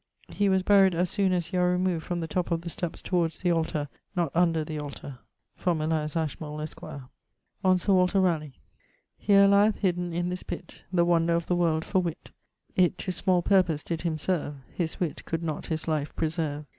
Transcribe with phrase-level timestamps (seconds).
[0.29, 3.03] He was buryed as soon as you are removed from the top of the steps
[3.03, 5.19] towards the altar, not under the altar.
[5.55, 6.81] from Elias Ashmole, esq.
[7.63, 8.53] On Sir Walter Rawleigh.
[9.19, 12.31] Here lieth, hidden in this pitt, The wonder of the world for witt.
[12.75, 16.65] It to small purpose did him serve; His witt could not his life preserve.